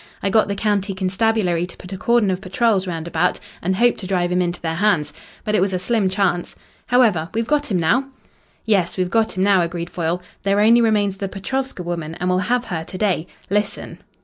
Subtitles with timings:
[0.23, 3.99] I got the county constabulary to put a cordon of patrols round about, and hoped
[3.99, 5.13] to drive him into their hands.
[5.43, 6.55] But it was a slim chance.
[6.87, 8.05] However, we've got him now."
[8.65, 10.19] "Yes, we've got him now," agreed Foyle.
[10.41, 13.27] "There only remains the Petrovska woman, and we'll have her to day.
[13.51, 13.99] Listen."